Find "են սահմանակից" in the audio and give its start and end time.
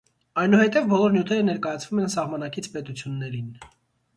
2.05-2.71